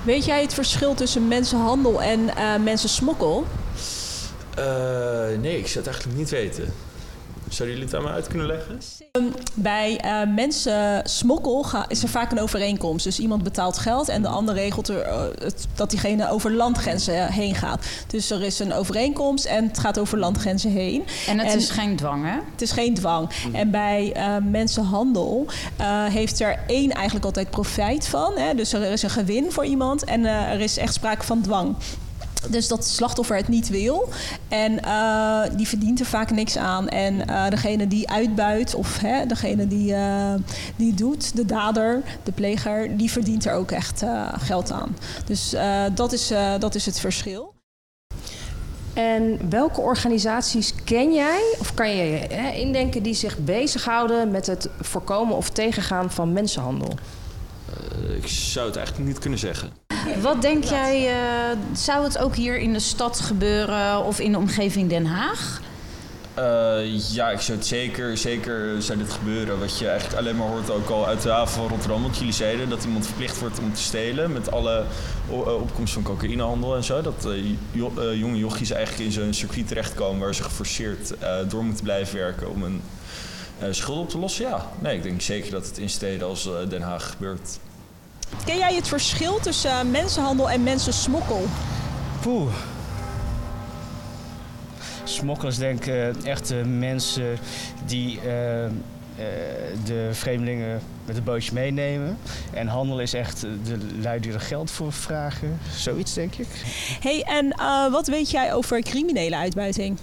Weet 0.03 0.25
jij 0.25 0.43
het 0.43 0.55
verschil 0.55 0.95
tussen 0.95 1.29
mensenhandel 1.29 2.03
en 2.03 2.37
eh 2.37 2.57
mensensmokkel? 2.57 3.47
Eh, 4.57 5.39
nee, 5.41 5.59
ik 5.59 5.67
zou 5.67 5.79
het 5.85 5.87
eigenlijk 5.87 6.17
niet 6.17 6.31
weten. 6.31 6.73
Zouden 7.57 7.77
jullie 7.79 7.93
het 7.93 8.01
aan 8.03 8.09
me 8.11 8.15
uit 8.17 8.27
kunnen 8.29 8.47
leggen? 8.47 8.79
Bij 9.55 9.99
eh 10.01 10.23
mensensmokkel 10.35 11.63
ga- 11.63 11.85
is 11.89 12.03
er 12.03 12.09
vaak 12.09 12.31
een 12.33 12.41
overeenkomst. 12.41 13.05
Dus 13.05 13.19
iemand 13.19 13.43
betaalt 13.43 13.79
geld 13.79 14.09
en 14.09 14.23
de 14.23 14.29
ander 14.29 14.55
regelt 14.55 14.89
er, 14.89 15.01
eh, 15.01 15.23
het, 15.39 15.67
dat 15.75 15.91
diegene 15.91 16.31
over 16.31 16.53
landgrenzen 16.53 17.33
heen 17.33 17.55
gaat. 17.55 17.87
Dus 18.07 18.31
er 18.31 18.43
is 18.43 18.59
een 18.59 18.73
overeenkomst 18.73 19.45
en 19.45 19.67
het 19.69 19.79
gaat 19.79 19.99
over 19.99 20.19
landgrenzen 20.19 20.71
heen. 20.71 21.05
En 21.27 21.39
het 21.39 21.49
En- 21.53 21.59
is 21.59 21.71
geen 21.71 21.97
dwang, 21.97 22.25
hè? 22.25 22.39
Het 22.53 22.63
is 22.63 22.71
geen 22.73 22.95
dwang. 22.95 23.31
En 23.53 23.71
bij 23.71 24.13
eh, 24.13 24.37
mensenhandel 24.43 25.47
eh, 25.77 26.05
heeft 26.05 26.41
er 26.41 26.59
één 26.67 26.91
eigenlijk 26.93 27.25
altijd 27.25 27.51
profijt 27.51 28.07
van. 28.09 28.33
Hè? 28.37 28.55
Dus 28.55 28.73
er 28.73 28.83
is 28.83 29.03
een 29.03 29.11
gewin 29.11 29.53
voor 29.53 29.65
iemand 29.65 30.05
en 30.05 30.25
eh, 30.25 30.53
er 30.53 30.61
is 30.61 30.77
echt 30.79 30.95
sprake 30.95 31.25
van 31.25 31.41
dwang. 31.41 31.75
Dus 32.49 32.69
dat 32.69 32.87
slachtoffer 32.87 33.37
het 33.37 33.49
niet 33.49 33.69
wil. 33.69 34.09
En 34.49 34.81
eh, 34.83 35.43
die 35.57 35.69
verdient 35.69 36.01
er 36.01 36.07
vaak 36.07 36.31
niks 36.31 36.57
aan. 36.57 36.89
En 36.89 37.27
eh, 37.27 37.49
degene 37.49 37.89
die 37.89 38.11
uitbuit, 38.11 38.75
of 38.75 38.99
hè, 38.99 39.27
degene 39.27 39.67
die, 39.67 39.95
eh, 39.95 40.35
die 40.77 40.95
doet, 40.95 41.37
de 41.37 41.45
dader, 41.45 42.03
de 42.23 42.33
pleger, 42.33 42.97
die 42.97 43.11
verdient 43.11 43.47
er 43.47 43.55
ook 43.55 43.71
echt 43.71 44.05
geld 44.39 44.73
aan. 44.73 44.97
Dus 45.27 45.55
dat, 45.95 46.13
is, 46.13 46.33
dat 46.59 46.75
is 46.75 46.87
het 46.87 47.01
verschil. 47.01 47.55
En 48.95 49.51
welke 49.51 49.81
organisaties 49.81 50.75
ken 50.85 51.13
jij 51.13 51.55
of 51.61 51.75
kan 51.75 51.97
je 51.97 52.27
hè, 52.29 52.51
indenken 52.51 53.03
die 53.03 53.15
zich 53.15 53.39
bezighouden 53.39 54.31
met 54.31 54.47
het 54.47 54.69
voorkomen 54.81 55.37
of 55.37 55.51
tegengaan 55.51 56.11
van 56.11 56.33
mensenhandel? 56.33 56.95
Eh, 58.05 58.17
ik 58.17 58.27
zou 58.27 58.67
het 58.67 58.77
eigenlijk 58.77 59.09
niet 59.09 59.19
kunnen 59.19 59.39
zeggen. 59.39 59.71
Wat 60.21 60.43
denk 60.43 60.65
jij, 60.65 61.09
eh, 61.09 61.59
zou 61.73 62.05
het 62.05 62.19
ook 62.19 62.35
hier 62.35 62.59
in 62.59 62.73
de 62.73 62.79
stad 62.79 63.21
gebeuren 63.21 64.05
of 64.05 64.21
in 64.21 64.33
de 64.33 64.39
omgeving 64.39 64.89
Den 64.89 65.07
Haag? 65.07 65.61
Eh, 66.35 67.01
ja, 67.13 67.31
ik 67.31 67.41
zou 67.41 67.59
het 67.59 67.67
zeker, 67.67 68.17
zeker 68.17 68.83
zou 68.83 68.99
dit 68.99 69.13
gebeuren. 69.13 69.59
Wat 69.59 69.79
je 69.79 69.89
eigenlijk 69.89 70.19
alleen 70.19 70.37
maar 70.37 70.49
hoort 70.49 70.71
ook 70.71 70.89
al 70.89 71.07
uit 71.07 71.23
de 71.23 71.31
haven 71.31 71.55
van 71.55 71.69
Rotterdam. 71.69 72.03
Want 72.03 72.17
jullie 72.17 72.33
zeiden 72.33 72.69
dat 72.69 72.85
iemand 72.85 73.07
verplicht 73.07 73.39
wordt 73.39 73.59
om 73.59 73.75
te 73.75 73.81
stelen 73.81 74.33
met 74.33 74.51
alle 74.53 74.85
opkomst 75.61 75.93
van 75.93 76.03
cocaïnehandel 76.03 76.77
en 76.77 76.85
zo. 76.85 77.03
Dat 77.03 77.27
jo- 77.73 78.13
jonge 78.15 78.39
jochies 78.39 78.71
eigenlijk 78.71 79.05
in 79.05 79.13
zo'n 79.13 79.33
circuit 79.35 79.69
terechtkomen 79.69 80.21
waar 80.21 80.35
ze 80.35 80.43
geforceerd 80.43 81.15
door 81.49 81.65
moeten 81.65 81.85
blijven 81.85 82.19
werken 82.19 82.51
om 82.51 82.63
een 82.63 83.75
schuld 83.75 83.99
op 83.99 84.09
te 84.09 84.19
lossen. 84.19 84.45
Ja, 84.45 84.71
nee, 84.79 84.97
ik 84.97 85.03
denk 85.03 85.21
zeker 85.21 85.51
dat 85.51 85.67
het 85.67 85.79
in 85.79 85.91
steden 85.91 86.29
als 86.29 86.49
Den 86.69 86.83
Haag 86.83 87.11
gebeurt. 87.11 87.59
Ken 88.45 88.59
jij 88.59 88.75
het 88.75 88.89
verschil 88.89 89.41
tussen 89.41 89.71
eh, 89.71 89.83
mensenhandel 89.83 90.51
en 90.51 90.63
mensensmokkel? 90.63 91.47
Poeh. 92.21 92.53
Smokkelers 95.05 95.57
denken 95.57 96.25
echt 96.25 96.49
de 96.49 96.65
mensen 96.65 97.39
die 97.87 98.21
eh, 98.21 98.65
eh, 98.65 98.73
de 99.85 100.09
vreemdelingen 100.13 100.81
met 101.05 101.17
een 101.17 101.25
bootje 101.25 101.53
meenemen. 101.53 102.19
En 102.53 102.67
handel 102.67 103.01
is 103.01 103.15
echt 103.15 103.41
de 103.41 103.79
lui 104.01 104.21
die 104.21 104.33
er 104.33 104.41
geld 104.41 104.71
voor 104.71 104.93
vragen. 104.93 105.59
Zoiets 105.77 106.15
denk 106.15 106.35
ik. 106.35 106.47
Hey, 107.01 107.23
en 107.23 107.51
eh, 107.51 107.91
wat 107.91 108.07
weet 108.07 108.31
jij 108.31 108.55
over 108.55 108.81
criminele 108.83 109.37
uitbuiting? 109.37 109.99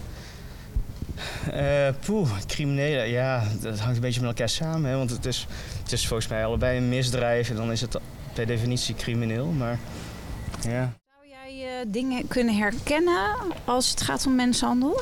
Eh 1.51 1.88
poeh, 2.06 2.30
criminelen, 2.48 3.10
ja, 3.10 3.44
dat 3.62 3.80
hangt 3.80 3.96
een 3.96 4.01
beetje 4.01 4.20
met 4.20 4.30
elkaar 4.30 4.50
samen. 4.50 4.89
Hè? 4.89 4.98
Want 4.98 5.10
het 5.10 5.25
is, 5.25 5.48
het 5.84 5.92
is 5.92 6.08
volgens 6.08 6.30
mij 6.30 6.46
allebei 6.46 6.77
een 6.77 6.89
misdrijf 6.89 7.50
en 7.50 7.56
dan 7.56 7.72
is 7.72 7.82
het 7.82 7.98
per 8.34 8.46
definitie 8.46 8.96
crimineel. 8.96 9.46
Maar 9.46 9.80
ja. 10.62 10.94
Zou 11.08 11.30
jij 11.30 11.68
eh, 11.68 11.86
dingen 11.88 12.28
kunnen 12.28 12.56
herkennen 12.56 13.36
als 13.66 13.90
het 13.90 14.02
gaat 14.02 14.25
om 14.25 14.36
mensenhandel? 14.36 15.02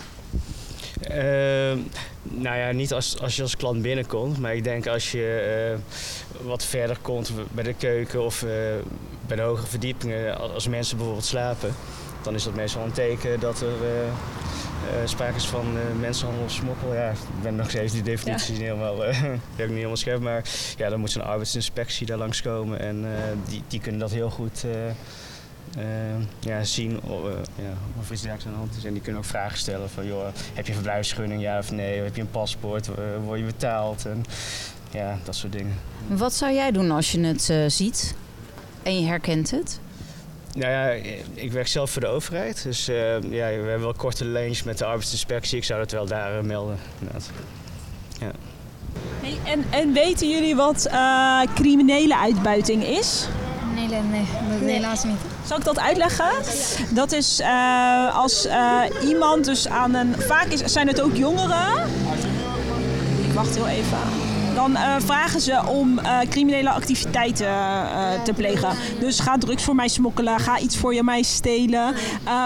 Ehm, 1.01 1.79
nou 2.21 2.57
ja, 2.57 2.71
niet 2.71 2.93
als, 2.93 3.19
als 3.19 3.35
je 3.35 3.41
als 3.41 3.57
klant 3.57 3.81
binnenkomt, 3.81 4.37
maar 4.37 4.55
ik 4.55 4.63
denk 4.63 4.87
als 4.87 5.11
je 5.11 5.79
eh, 5.79 5.97
wat 6.47 6.65
verder 6.65 6.97
komt 7.01 7.31
bij 7.51 7.63
de 7.63 7.73
keuken 7.73 8.25
of 8.25 8.43
eh, 8.43 8.49
bij 9.27 9.35
de 9.35 9.41
hogere 9.41 9.67
verdiepingen, 9.67 10.37
als 10.37 10.67
mensen 10.67 10.95
bijvoorbeeld 10.95 11.25
slapen, 11.25 11.73
dan 12.21 12.33
is 12.33 12.43
dat 12.43 12.55
meestal 12.55 12.83
een 12.83 12.91
teken 12.91 13.39
dat 13.39 13.61
er 13.61 13.73
sprake 15.05 15.35
is 15.35 15.45
van 15.47 15.65
eh, 15.77 15.99
mensenhandel 15.99 16.43
of 16.45 16.51
smokkel. 16.51 16.93
Ja, 16.93 17.09
ik 17.09 17.17
ben 17.41 17.55
nog 17.55 17.69
steeds 17.69 17.93
die 17.93 18.01
definitie 18.03 18.51
niet 18.53 18.61
helemaal, 18.61 19.05
eh, 19.05 19.21
heb 19.21 19.39
ik 19.55 19.67
niet 19.67 19.75
helemaal 19.75 19.97
scherp, 19.97 20.21
maar 20.21 20.43
ja, 20.77 20.89
dan 20.89 20.99
moet 20.99 21.11
zo'n 21.11 21.23
arbeidsinspectie 21.23 22.05
daar 22.07 22.17
langskomen 22.17 22.79
en 22.79 23.05
eh, 23.05 23.23
die, 23.49 23.63
die 23.67 23.79
kunnen 23.79 23.99
dat 23.99 24.11
heel 24.11 24.29
goed 24.29 24.63
eh, 24.63 24.87
eh, 25.77 26.21
ja, 26.39 26.63
zien 26.63 27.01
of, 27.01 27.25
eh, 27.25 27.31
ja, 27.55 27.73
of 27.99 28.05
er 28.07 28.13
iets 28.13 28.21
dergelijks 28.21 28.45
aan 28.45 28.51
de 28.51 28.57
hand 28.57 28.75
is. 28.77 28.85
En 28.85 28.93
die 28.93 29.01
kunnen 29.01 29.21
ook 29.21 29.27
vragen 29.27 29.57
stellen 29.57 29.89
van, 29.89 30.05
joh, 30.05 30.25
heb 30.53 30.63
je 30.65 30.69
een 30.71 30.77
verblijfsvergunning, 30.77 31.41
ja 31.41 31.57
of 31.57 31.71
nee? 31.71 31.99
Heb 31.99 32.15
je 32.15 32.21
een 32.21 32.31
paspoort? 32.31 32.87
Eh, 32.87 32.93
Word 33.23 33.39
je 33.39 33.45
betaald? 33.45 34.05
En 34.05 34.23
ja, 34.91 35.17
dat 35.23 35.35
soort 35.35 35.51
dingen. 35.51 35.75
Wat 36.07 36.33
zou 36.33 36.53
jij 36.53 36.71
doen 36.71 36.91
als 36.91 37.11
je 37.11 37.19
het 37.19 37.49
eh, 37.49 37.57
ziet 37.67 38.15
en 38.83 38.99
je 39.01 39.07
herkent 39.07 39.51
het? 39.51 39.79
Nou 40.55 40.71
ja, 40.71 40.87
ik 41.33 41.51
werk 41.51 41.67
zelf 41.67 41.91
voor 41.91 42.01
de 42.01 42.07
overheid. 42.07 42.63
Dus 42.63 42.87
eh, 42.87 43.13
ja, 43.13 43.47
we 43.47 43.53
hebben 43.53 43.79
wel 43.79 43.93
korte 43.93 44.25
lijntjes 44.25 44.63
met 44.63 44.77
de 44.77 44.85
arbeidsinspectie. 44.85 45.57
Ik 45.57 45.63
zou 45.63 45.79
dat 45.79 45.91
wel 45.91 46.05
daar 46.05 46.37
eh, 46.37 46.43
melden. 46.43 46.77
Hey, 49.21 49.37
en, 49.53 49.65
en 49.69 49.93
weten 49.93 50.29
jullie 50.29 50.55
wat 50.55 50.85
eh, 50.85 51.41
criminele 51.55 52.17
uitbuiting 52.17 52.83
is? 52.83 53.27
Nee, 53.75 53.87
nee, 53.87 54.01
nee, 54.61 54.73
helaas 54.73 55.03
niet. 55.03 55.19
Zal 55.45 55.57
ik 55.57 55.63
dat 55.63 55.79
uitleggen? 55.79 56.31
Dat 56.89 57.11
is 57.11 57.39
eh, 57.39 58.17
als 58.17 58.45
eh, 58.45 58.81
iemand 59.03 59.45
dus 59.45 59.67
aan 59.67 59.93
een... 59.93 60.15
Vaak 60.17 60.45
is, 60.45 60.59
zijn 60.59 60.87
het 60.87 61.01
ook 61.01 61.15
jongeren. 61.15 61.87
Ik 63.27 63.33
wacht 63.33 63.55
heel 63.55 63.67
even. 63.67 64.30
Dan 64.55 64.75
eh, 64.75 64.95
vragen 64.99 65.41
ze 65.41 65.61
om 65.67 65.99
eh, 65.99 66.19
criminele 66.29 66.69
activiteiten 66.69 67.47
eh, 67.47 68.21
te 68.23 68.33
plegen. 68.33 68.75
Dus 68.99 69.19
ga 69.19 69.37
drugs 69.37 69.63
voor 69.63 69.75
mij 69.75 69.87
smokkelen, 69.87 70.39
ga 70.39 70.59
iets 70.59 70.77
voor 70.77 70.93
je 70.93 71.03
mij 71.03 71.21
stelen. 71.21 71.95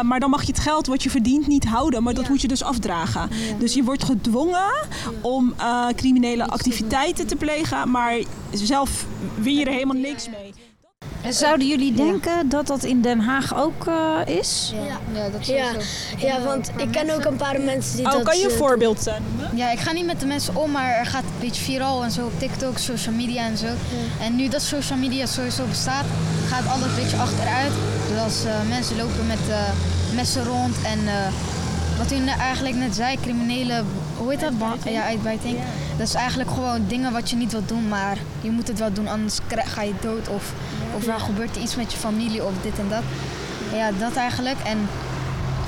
Maar 0.04 0.20
dan 0.20 0.30
mag 0.30 0.42
je 0.42 0.52
het 0.52 0.60
geld 0.60 0.88
wat 0.88 1.04
je 1.04 1.10
verdient 1.10 1.48
niet 1.48 1.66
houden, 1.66 2.04
maar 2.04 2.14
dat 2.14 2.30
moet 2.30 2.42
je 2.42 2.48
dus 2.48 2.64
afdragen. 2.64 3.30
Dus 3.60 3.74
je 3.74 3.84
wordt 3.84 4.04
gedwongen 4.04 4.72
om 5.22 5.54
criminele 5.96 6.48
activiteiten 6.48 7.28
te 7.28 7.36
plegen, 7.36 7.92
maar 7.92 8.18
zelf 8.52 9.06
win 9.36 9.54
je 9.54 9.66
er 9.66 9.72
helemaal 9.72 10.02
niks 10.02 10.30
mee. 10.30 10.65
En 11.26 11.34
zouden 11.34 11.68
jullie 11.68 11.94
denken 11.94 12.50
dat 12.50 12.68
dat 12.68 12.84
in 12.84 13.02
Den 13.02 13.20
Haag 13.20 13.56
ook 13.56 13.88
eh, 13.88 14.36
is? 14.38 14.74
Ja, 14.76 14.98
ja 15.14 15.30
dat 15.30 15.42
is 15.42 15.48
Ja, 15.48 15.72
zo. 15.74 15.80
ja, 16.28 16.42
want 16.42 16.72
ik 16.78 16.92
ken 16.92 17.10
ook 17.10 17.26
een 17.26 17.36
paar 17.36 17.62
mensen 17.62 17.96
die 17.96 18.06
Oh, 18.06 18.12
dat... 18.12 18.24
kan 18.24 18.38
je 18.38 18.44
een 18.44 18.50
eh, 18.52 18.58
voorbeeld 18.58 19.08
eh, 19.08 19.14
noemen? 19.28 19.58
Ja, 19.58 19.72
ik 19.72 19.80
ga 19.80 19.92
niet 19.92 20.06
met 20.06 20.20
de 20.20 20.26
mensen 20.26 20.56
om, 20.56 20.72
maar 20.72 20.92
er 20.92 21.06
gaat 21.06 21.24
een 21.24 21.40
beetje 21.40 21.64
viraal 21.64 22.04
en 22.04 22.12
zo 22.12 22.26
op 22.26 22.40
TikTok, 22.40 22.78
social 22.78 23.16
media 23.16 23.46
en 23.46 23.58
zo. 23.58 23.68
En 24.22 24.36
nu 24.36 24.48
dat 24.48 24.62
social 24.62 24.98
media 25.00 25.26
sowieso 25.26 25.66
bestaat, 25.66 26.06
gaat 26.48 26.68
alles 26.68 26.86
een 26.86 26.96
beetje 26.96 27.18
achteruit. 27.18 27.72
Dus 28.10 28.20
als 28.20 28.46
eh, 28.46 28.70
mensen 28.70 28.98
lopen 28.98 29.28
met 29.28 29.50
eh, 29.50 29.58
messen 30.16 30.44
rond 30.44 30.76
en 30.84 31.00
eh, 31.08 31.14
wat 31.98 32.12
u 32.12 32.16
eigenlijk 32.26 32.76
net 32.76 32.96
zei, 32.96 33.18
criminele, 33.22 33.84
hoe 34.18 34.30
heet 34.30 34.40
dat? 34.40 34.58
Ba- 34.58 34.90
Ja, 34.90 35.04
uitbuiting. 35.04 35.58
Dat 35.98 36.08
is 36.08 36.14
eigenlijk 36.14 36.50
gewoon 36.50 36.86
dingen 36.88 37.12
wat 37.14 37.30
je 37.30 37.36
niet 37.36 37.52
wilt 37.52 37.68
doen, 37.68 37.88
maar 37.88 38.18
je 38.42 38.52
moet 38.52 38.68
het 38.68 38.80
wel 38.80 38.94
doen, 38.94 39.08
anders 39.08 39.40
krijg- 39.48 39.74
ga 39.74 39.82
je 39.82 39.94
dood 40.02 40.28
of, 40.28 40.52
of 40.96 41.08
er 41.08 41.20
gebeurt 41.20 41.56
er 41.56 41.62
iets 41.62 41.76
met 41.76 41.92
je 41.92 41.98
familie 41.98 42.44
of 42.46 42.52
dit 42.62 42.80
en 42.80 42.90
dat. 42.90 43.02
Ja, 43.74 43.90
dat 44.00 44.16
eigenlijk. 44.16 44.58
En 44.66 44.78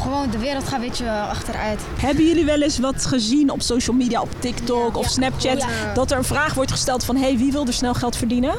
gewoon 0.02 0.30
de 0.30 0.38
wereld 0.38 0.64
gaat 0.64 0.74
een 0.82 0.88
beetje 0.88 1.10
achteruit. 1.12 1.82
Hebben 2.00 2.26
jullie 2.28 2.46
wel 2.46 2.62
eens 2.62 2.80
wat 2.80 3.06
gezien 3.06 3.50
op 3.52 3.62
social 3.62 3.96
media, 3.96 4.22
op 4.22 4.30
TikTok 4.40 4.98
of 4.98 5.08
Snapchat, 5.10 5.58
Ja. 5.62 5.94
dat 5.94 6.12
er 6.12 6.18
een 6.18 6.24
vraag 6.24 6.54
wordt 6.54 6.72
gesteld 6.72 7.04
van 7.04 7.16
hey, 7.16 7.38
wie 7.38 7.52
wil 7.52 7.66
er 7.68 7.74
snel 7.74 7.94
geld 7.94 8.16
verdienen? 8.16 8.56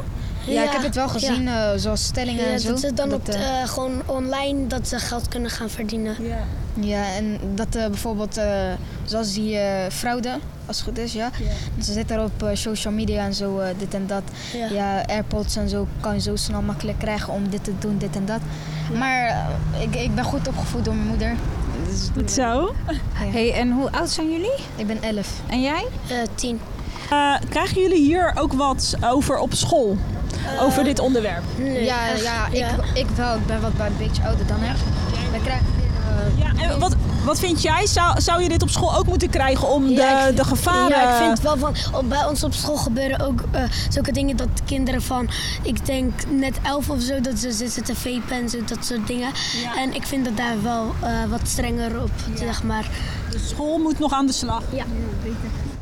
Ja, 0.49 0.65
ik 0.65 0.71
heb 0.71 0.83
het 0.83 0.95
wel 0.95 1.09
gezien, 1.09 1.49
eh, 1.49 1.71
zoals 1.77 2.05
stellingen 2.05 2.47
en 2.47 2.61
zo. 2.61 2.69
Dat 2.69 2.81
ze 2.81 2.95
dan 2.95 3.13
ook 3.13 3.15
op, 3.15 3.29
eh, 3.29 3.63
eh, 3.63 3.69
gewoon 3.69 4.03
online 4.07 4.67
dat 4.67 4.89
ze 4.89 4.99
geld 4.99 5.29
kunnen 5.29 5.51
gaan 5.51 5.71
verdienen. 5.71 6.17
Ja, 6.21 6.45
ja 6.81 7.15
en 7.15 7.39
dat 7.55 7.71
bijvoorbeeld, 7.71 8.41
zoals 9.05 9.33
die 9.33 9.59
fraude, 9.91 10.39
als 10.67 10.77
het 10.77 10.87
goed 10.87 10.99
is, 10.99 11.13
ja. 11.13 11.31
Dus 11.77 11.87
ze 11.87 11.93
zitten 11.93 12.25
op 12.25 12.51
social 12.53 12.93
media 12.93 13.25
en 13.25 13.35
zo, 13.35 13.61
dit 13.79 13.95
en 13.95 14.07
dat. 14.07 14.23
Ja. 14.71 15.03
AirPods 15.07 15.57
en 15.57 15.69
zo 15.69 15.87
kan 16.01 16.15
je 16.15 16.21
zo 16.21 16.37
snel 16.37 16.63
makkelijk 16.63 16.99
krijgen 16.99 17.33
om 17.33 17.49
dit 17.51 17.65
te 17.65 17.73
doen, 17.79 17.99
dit 17.99 18.17
en 18.17 18.27
dat. 18.27 18.41
Maar 18.99 19.47
ik, 19.81 19.95
ik 19.95 20.15
ben 20.15 20.25
goed 20.25 20.49
opgevoed 20.49 20.85
door 20.85 20.95
mijn 20.95 21.09
moeder. 21.09 21.35
Dus- 21.89 22.09
goed 22.15 22.31
zo. 22.31 22.75
Hey, 23.13 23.53
en 23.53 23.71
hoe 23.71 23.93
oud 23.93 24.11
zijn 24.11 24.31
jullie? 24.31 24.55
Ik 24.77 24.87
ben 24.87 25.03
elf 25.03 25.41
En 25.47 25.61
jij? 25.61 25.87
10. 26.35 26.61
Eh, 27.11 27.35
krijgen 27.49 27.81
jullie 27.81 28.01
hier 28.05 28.33
ook 28.35 28.53
wat 28.53 28.97
over 29.05 29.39
op 29.39 29.55
school? 29.55 29.97
Over 30.61 30.85
dit 30.85 30.99
onderwerp? 30.99 31.43
Nee, 31.57 31.85
ja, 31.85 32.07
ja, 32.07 32.47
ik, 32.47 32.67
Ik, 32.95 33.07
wel. 33.17 33.35
Ik 33.35 33.47
ben 33.47 33.61
wat 33.61 33.77
bij 33.77 33.87
een 33.87 33.97
beetje 33.99 34.23
ouder 34.23 34.47
dan 34.47 34.59
hè. 34.61 34.73
We 35.33 35.41
krijgen 35.43 35.67
eh, 36.19 36.39
ja, 36.39 36.63
en 36.63 36.79
wat, 36.79 36.97
wat 37.25 37.39
vind 37.39 37.63
jij? 37.63 37.87
Zou, 37.87 38.21
zou 38.21 38.43
je 38.43 38.49
dit 38.49 38.63
op 38.63 38.71
school 38.71 38.97
ook 38.97 39.07
moeten 39.07 39.31
krijgen 39.31 39.69
om 39.69 39.87
de, 39.87 40.33
de 40.35 40.45
gevaren... 40.45 40.89
Ja, 40.89 41.11
ik 41.11 41.25
vind 41.25 41.41
wel 41.41 41.57
van... 41.59 41.75
Op, 41.93 42.09
bij 42.09 42.25
ons 42.25 42.45
op 42.45 42.53
school 42.53 42.77
gebeuren 42.77 43.21
ook 43.21 43.43
eh, 43.51 43.63
zulke 43.89 44.13
dingen 44.13 44.37
dat 44.37 44.49
kinderen 44.65 45.03
van... 45.03 45.29
Ik 45.63 45.87
denk 45.87 46.13
net 46.29 46.59
elf 46.63 46.91
of 46.91 47.01
zo 47.01 47.21
dat 47.21 47.39
ze 47.39 47.53
zitten 47.53 47.85
te 47.85 47.97
vapen 47.97 48.37
en 48.37 48.49
zo, 48.49 48.59
dat 48.65 48.85
soort 48.85 49.07
dingen. 49.07 49.33
Ja. 49.63 49.83
En 49.83 49.95
ik 49.95 50.07
vind 50.07 50.25
dat 50.25 50.37
daar 50.37 50.63
wel 50.63 50.95
wat 51.29 51.41
strenger 51.49 52.03
op, 52.03 52.11
zeg 52.35 52.63
maar. 52.63 52.89
De 53.31 53.39
school 53.39 53.79
moet 53.79 53.99
nog 53.99 54.13
aan 54.13 54.27
de 54.27 54.33
slag. 54.33 54.63
Ja, 54.73 54.85
beter. 55.23 55.77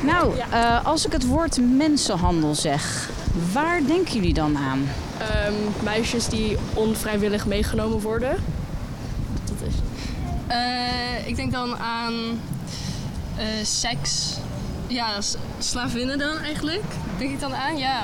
Nou, 0.00 0.32
eh, 0.50 0.84
als 0.84 1.06
ik 1.06 1.12
het 1.12 1.26
woord 1.26 1.58
mensenhandel 1.60 2.54
zeg, 2.54 3.08
waar 3.52 3.80
denken 3.86 4.14
jullie 4.14 4.34
dan 4.34 4.56
aan? 4.56 4.88
Ehm, 5.18 5.52
meisjes 5.84 6.26
die 6.28 6.56
onvrijwillig 6.74 7.46
meegenomen 7.46 8.00
worden. 8.00 8.36
Dat 9.44 9.68
is. 9.68 9.74
Eh, 10.46 11.26
ik 11.28 11.36
denk 11.36 11.52
dan 11.52 11.76
aan 11.78 12.12
eh, 13.36 13.44
seks. 13.62 14.36
Ja, 14.86 15.08
slavinnen 15.58 16.18
dan 16.18 16.38
eigenlijk. 16.38 16.82
Denk 17.18 17.30
ik 17.30 17.40
dan 17.40 17.54
aan, 17.54 17.76
ja. 17.76 18.02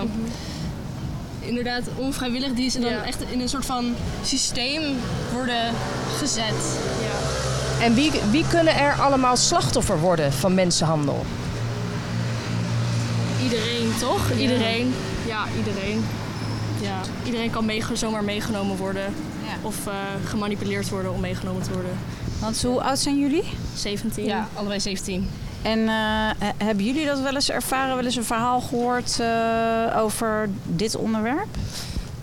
Inderdaad, 1.41 1.83
onvrijwillig 1.97 2.53
die 2.53 2.71
ze 2.71 2.81
dan 2.81 2.91
Ja. 2.91 3.05
echt 3.05 3.21
in 3.31 3.41
een 3.41 3.49
soort 3.49 3.67
van 3.67 3.95
systeem 4.25 4.83
worden 5.33 5.73
gezet. 6.19 6.79
En 7.81 7.95
wie, 7.95 8.13
wie 8.31 8.45
kunnen 8.49 8.75
er 8.77 8.93
allemaal 8.93 9.37
slachtoffer 9.37 10.01
worden 10.01 10.33
van 10.33 10.55
mensenhandel? 10.55 11.25
Iedereen, 13.43 13.93
toch? 14.01 14.31
Iedereen. 14.39 14.95
Ja, 15.27 15.45
iedereen. 15.59 16.05
Ja, 16.81 17.01
iedereen 17.25 17.51
kan 17.51 17.65
zomaar 17.97 18.25
meegenomen 18.25 18.77
worden. 18.77 19.15
Of 19.63 19.87
eh, 19.87 19.93
gemanipuleerd 20.25 20.89
worden 20.89 21.13
om 21.13 21.21
meegenomen 21.21 21.63
te 21.63 21.73
worden. 21.73 21.99
Want 22.41 22.63
hoe 22.63 22.83
oud 22.83 22.99
zijn 22.99 23.19
jullie? 23.19 23.45
17. 23.75 24.25
Ja, 24.25 24.49
allebei 24.55 24.81
17. 24.81 25.29
En 25.63 25.79
eh, 25.79 25.95
he- 26.39 26.65
hebben 26.65 26.85
jullie 26.85 27.07
dat 27.07 27.21
wel 27.21 27.35
eens 27.35 27.51
ervaren, 27.51 27.97
wel 27.97 28.05
eens 28.05 28.17
een 28.17 28.25
verhaal 28.25 28.61
gehoord 28.61 29.21
eh, 29.21 29.99
over 30.03 30.49
dit 30.65 30.97
onderwerp? 30.97 31.57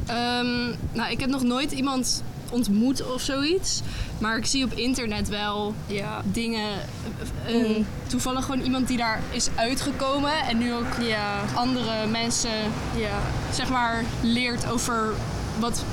Ehm, 0.06 0.68
nou, 0.94 1.12
ik 1.12 1.20
heb 1.20 1.30
nog 1.30 1.44
nooit 1.44 1.72
iemand 1.72 2.24
ontmoet 2.52 3.14
of 3.14 3.22
zoiets. 3.22 3.82
Maar 4.18 4.38
ik 4.38 4.46
zie 4.46 4.64
op 4.66 4.72
internet 4.74 5.28
wel 5.30 5.74
Ja. 5.86 6.22
dingen. 6.24 6.70
eh, 7.46 7.56
eh, 7.62 7.68
Mm. 7.78 7.86
Toevallig 8.08 8.46
gewoon 8.46 8.62
iemand 8.62 8.88
die 8.88 8.98
daar 8.98 9.22
is 9.32 9.48
uitgekomen. 9.56 10.32
En 10.50 10.58
nu 10.58 10.74
ook 10.74 10.94
Ja. 11.02 11.40
andere 11.56 12.08
mensen 12.08 12.52
Ja. 12.98 13.20
zeg 13.54 13.70
maar 13.70 14.04
leert 14.22 14.70
over 14.72 15.14
wat, 15.60 15.84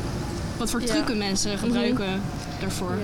wat 0.56 0.70
voor 0.70 0.80
trucken 0.82 1.18
mensen 1.18 1.58
gebruiken 1.58 2.20
daarvoor. 2.60 2.98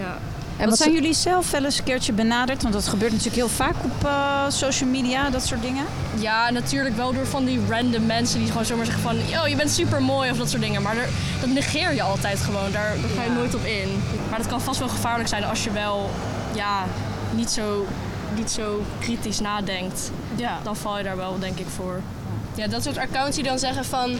En 0.57 0.69
wat 0.69 0.79
zijn 0.79 0.93
jullie 0.93 1.13
zelf 1.15 1.51
wel 1.51 1.65
eens 1.65 1.79
een 1.79 1.85
keertje 1.85 2.13
benaderd? 2.13 2.63
Want 2.63 2.75
dat 2.75 2.89
gebeurt 2.89 3.11
natuurlijk 3.13 3.37
heel 3.37 3.49
vaak 3.49 3.75
op 3.85 4.05
eh, 4.05 4.45
social 4.49 4.91
media, 4.91 5.31
dat 5.31 5.47
soort 5.47 5.63
dingen. 5.63 5.85
Ja, 6.19 6.51
natuurlijk 6.51 6.97
wel 6.97 7.13
door 7.13 7.27
van 7.27 7.45
die 7.45 7.61
random 7.69 8.07
mensen 8.07 8.39
die 8.39 8.49
gewoon 8.49 8.65
zomaar 8.65 8.85
zeggen 8.85 9.03
van... 9.03 9.17
Yo, 9.29 9.47
je 9.47 9.57
bent 9.57 9.71
super 9.71 10.03
mooi 10.03 10.31
of 10.31 10.37
dat 10.37 10.51
soort 10.51 10.63
dingen. 10.63 10.83
Maar 10.83 10.97
er- 10.97 11.09
dat 11.41 11.49
negeer 11.49 11.95
je 11.95 12.03
altijd 12.03 12.39
gewoon. 12.41 12.73
Daar, 12.73 12.95
daar 13.01 13.11
ga 13.17 13.23
je 13.23 13.29
Ja. 13.31 13.37
nooit 13.37 13.55
op 13.55 13.65
in. 13.65 14.03
Maar 14.31 14.39
dat 14.39 14.49
kan 14.49 14.61
vast 14.61 14.79
wel 14.79 14.89
gevaarlijk 14.89 15.29
zijn 15.29 15.45
als 15.45 15.65
je 15.65 15.71
wel 15.71 16.11
ja, 16.55 16.85
niet, 17.35 17.51
zo, 17.51 17.87
niet 18.37 18.51
zo 18.51 18.85
kritisch 19.01 19.41
nadenkt. 19.41 20.11
Ja. 20.37 20.59
Dan 20.63 20.77
val 20.77 20.99
je 20.99 21.05
daar 21.05 21.17
wel 21.17 21.39
denk 21.39 21.59
ik 21.59 21.67
voor. 21.77 22.01
Ja, 22.55 22.67
dat 22.67 22.83
soort 22.83 22.99
accounts 22.99 23.35
die 23.37 23.45
dan 23.45 23.59
zeggen 23.59 23.85
van... 23.85 24.19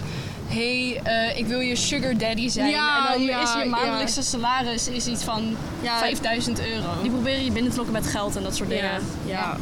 hey, 0.53 1.01
eh, 1.03 1.39
ik 1.39 1.47
wil 1.47 1.61
je 1.61 1.77
sugar 1.77 2.17
daddy 2.17 2.49
zijn. 2.49 2.71
Ja, 2.71 3.07
en 3.07 3.13
dan 3.13 3.23
ja, 3.23 3.43
is 3.43 3.53
je 3.53 3.59
ja. 3.59 3.65
maandelijkse 3.65 4.23
salaris 4.23 4.89
is 4.89 5.07
iets 5.07 5.25
van 5.25 5.57
Ja, 5.81 5.99
5000 5.99 6.61
euro. 6.67 6.89
Die 7.03 7.11
proberen 7.11 7.45
je 7.45 7.53
binnen 7.53 7.71
te 7.71 7.77
lokken 7.77 7.95
met 7.95 8.07
geld 8.07 8.37
en 8.37 8.43
dat 8.43 8.57
soort 8.57 8.69
dingen. 8.69 9.03
Ja. 9.27 9.57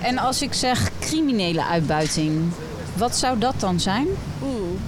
En 0.00 0.18
als 0.18 0.42
ik 0.42 0.54
zeg 0.54 0.90
criminele 1.00 1.64
uitbuiting, 1.64 2.52
wat 2.96 3.16
zou 3.16 3.38
dat 3.38 3.54
dan 3.58 3.80
zijn? 3.80 4.06
Oeh. 4.42 4.80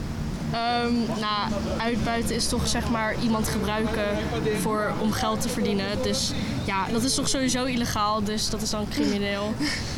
Ehm, 0.52 0.94
nou, 1.20 1.52
uitbuiten 1.78 2.34
is 2.34 2.48
toch 2.48 2.68
zeg 2.68 2.90
maar 2.90 3.14
iemand 3.22 3.48
gebruiken 3.48 4.04
voor, 4.60 4.92
om 5.00 5.12
geld 5.12 5.40
te 5.40 5.48
verdienen. 5.48 6.02
Dus 6.02 6.32
ja, 6.64 6.86
dat 6.92 7.02
is 7.02 7.14
toch 7.14 7.28
sowieso 7.28 7.64
illegaal, 7.64 8.24
dus 8.24 8.50
dat 8.50 8.62
is 8.62 8.70
dan 8.70 8.88
crimineel. 8.88 9.54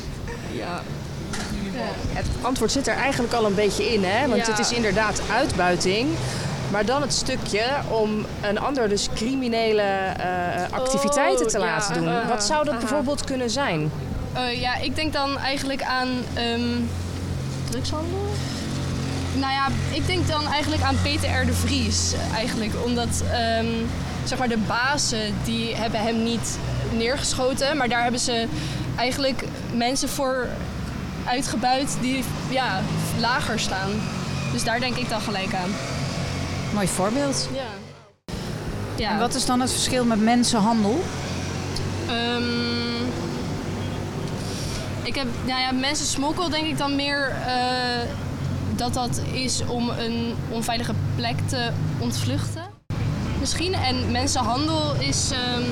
ja. 0.63 0.83
Het 2.13 2.27
antwoord 2.41 2.73
zit 2.73 2.87
er 2.89 2.95
eigenlijk 2.95 3.33
al 3.33 3.45
een 3.47 3.55
beetje 3.55 3.93
in, 3.93 4.05
hè? 4.05 4.29
Want 4.29 4.47
het 4.47 4.59
is 4.59 4.73
inderdaad 4.73 5.21
uitbuiting. 5.33 6.09
Maar 6.71 6.85
dan 6.85 7.03
het 7.03 7.13
stukje 7.15 7.65
om 7.89 8.27
een 8.41 8.59
ander 8.59 8.89
dus 8.89 9.09
criminele 9.15 9.83
eh, 9.83 10.73
activiteiten 10.73 11.49
te 11.49 11.59
Oh, 11.59 11.65
laten 11.65 11.95
doen. 11.95 12.09
Aha. 12.09 12.29
Wat 12.29 12.45
zou 12.45 12.65
dat 12.65 12.73
Aha. 12.75 12.81
bijvoorbeeld 12.83 13.25
kunnen 13.25 13.51
zijn? 13.51 13.91
Eh, 14.33 14.61
ja, 14.61 14.77
ik 14.77 14.95
denk 14.97 15.13
dan 15.13 15.39
eigenlijk 15.39 15.83
aan... 15.83 16.09
ehm, 16.35 16.61
Drugshandel? 17.71 18.27
Nou 19.35 19.53
ja, 19.53 19.67
ik 19.91 20.07
denk 20.07 20.29
dan 20.29 20.47
eigenlijk 20.47 20.83
aan 20.83 20.97
Peter 21.03 21.43
R. 21.43 21.47
de 21.47 21.53
Vries. 21.53 22.13
eh, 22.13 22.37
Eigenlijk, 22.37 22.73
omdat 22.85 23.23
ehm, 23.33 23.67
zeg 24.25 24.39
maar 24.39 24.49
de 24.49 24.59
bazen 24.67 25.35
die 25.45 25.75
hebben 25.77 26.01
hem 26.01 26.23
niet 26.23 26.59
neergeschoten. 26.97 27.77
Maar 27.77 27.89
daar 27.89 28.03
hebben 28.03 28.21
ze 28.21 28.47
eigenlijk 28.97 29.45
mensen 29.75 30.09
voor 30.09 30.47
uitgebuit 31.29 31.97
die 32.01 32.25
ja, 32.51 32.81
lager 33.19 33.61
staan. 33.61 33.91
Dus 34.53 34.65
daar 34.65 34.81
denk 34.81 34.97
ik 34.97 35.09
dan 35.09 35.21
gelijk 35.21 35.55
aan. 35.55 35.71
Mooi 36.75 36.89
voorbeeld. 36.89 37.49
Ja. 37.53 37.63
ja. 38.97 39.11
En 39.11 39.19
wat 39.19 39.35
is 39.35 39.47
dan 39.47 39.61
het 39.61 39.73
verschil 39.73 40.05
met 40.05 40.21
mensenhandel? 40.21 41.05
Ehm, 42.09 42.43
Ik 45.03 45.15
heb, 45.15 45.27
nou 45.47 45.61
ja, 45.61 45.73
mensensmokkel 45.73 46.49
denk 46.49 46.67
ik 46.67 46.79
dan 46.79 46.97
meer 46.97 47.37
eh, 47.47 48.09
dat 48.77 48.95
dat 48.95 49.21
is 49.33 49.63
om 49.67 49.91
een 49.91 50.35
onveilige 50.51 50.93
plek 51.17 51.37
te 51.47 51.71
ontvluchten. 51.99 52.63
Misschien. 53.41 53.75
En 53.75 54.11
mensenhandel 54.11 54.95
is 54.99 55.31
ehm, 55.31 55.63